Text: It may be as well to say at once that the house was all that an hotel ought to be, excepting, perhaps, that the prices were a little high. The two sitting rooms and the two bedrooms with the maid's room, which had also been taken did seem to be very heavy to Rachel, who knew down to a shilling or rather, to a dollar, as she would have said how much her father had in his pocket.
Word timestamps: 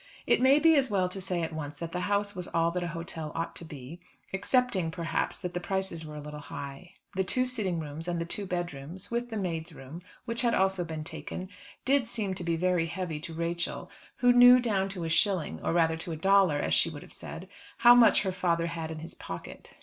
It 0.25 0.41
may 0.41 0.57
be 0.57 0.75
as 0.77 0.89
well 0.89 1.07
to 1.09 1.21
say 1.21 1.43
at 1.43 1.53
once 1.53 1.75
that 1.75 1.91
the 1.91 1.99
house 2.09 2.33
was 2.35 2.47
all 2.55 2.71
that 2.71 2.81
an 2.81 2.89
hotel 2.89 3.31
ought 3.35 3.55
to 3.57 3.63
be, 3.63 3.99
excepting, 4.33 4.89
perhaps, 4.89 5.39
that 5.39 5.53
the 5.53 5.59
prices 5.59 6.03
were 6.03 6.15
a 6.15 6.19
little 6.19 6.39
high. 6.39 6.93
The 7.13 7.23
two 7.23 7.45
sitting 7.45 7.79
rooms 7.79 8.07
and 8.07 8.19
the 8.19 8.25
two 8.25 8.47
bedrooms 8.47 9.11
with 9.11 9.29
the 9.29 9.37
maid's 9.37 9.73
room, 9.73 10.01
which 10.25 10.41
had 10.41 10.55
also 10.55 10.83
been 10.83 11.03
taken 11.03 11.49
did 11.85 12.09
seem 12.09 12.33
to 12.33 12.43
be 12.43 12.55
very 12.55 12.87
heavy 12.87 13.19
to 13.19 13.33
Rachel, 13.35 13.91
who 14.15 14.33
knew 14.33 14.59
down 14.59 14.89
to 14.89 15.03
a 15.03 15.07
shilling 15.09 15.59
or 15.61 15.71
rather, 15.71 15.97
to 15.97 16.11
a 16.11 16.15
dollar, 16.17 16.57
as 16.57 16.73
she 16.73 16.89
would 16.89 17.03
have 17.03 17.13
said 17.13 17.47
how 17.77 17.93
much 17.93 18.23
her 18.23 18.31
father 18.31 18.65
had 18.65 18.89
in 18.89 18.97
his 18.97 19.13
pocket. 19.13 19.75